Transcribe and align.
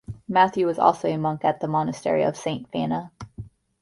Matthew 0.27 0.65
was 0.65 0.79
also 0.79 1.07
a 1.09 1.17
monk 1.19 1.45
at 1.45 1.59
the 1.59 1.67
Monastery 1.67 2.23
of 2.23 2.35
Saint 2.35 2.71
Fana. 2.71 3.11